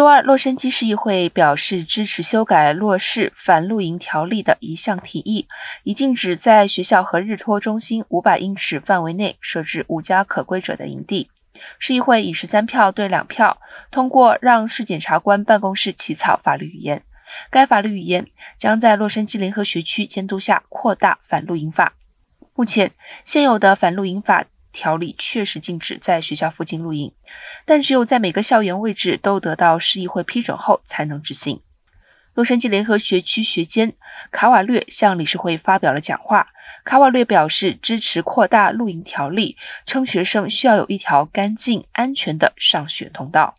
[0.00, 5.46] 周二，洛杉矶市议会表示支持修改洛市反露营条例的一项提议，
[5.82, 11.28] 以禁止在学校和日托中心五百英尺范围内设置无家可归者的营地。
[11.78, 13.60] 市议会以十三票对两票
[13.90, 17.02] 通过，让市检察官办公室起草法律语言。
[17.50, 18.26] 该法律语言
[18.56, 21.92] 将在洛杉矶联合学区监督下扩大反露营法。
[22.54, 22.90] 目前，
[23.26, 24.46] 现有的反露营法。
[24.72, 27.12] 条例确实禁止在学校附近露营，
[27.64, 31.60] 但只有在每个校园位置都得到市议会批准后才能执行。
[32.34, 33.94] 洛杉矶联合学区学监
[34.30, 36.48] 卡瓦略向理事会发表了讲话。
[36.84, 43.56] 卡瓦略表示支持扩大露营条例，称学生需要有一条干净、安全的上学通道。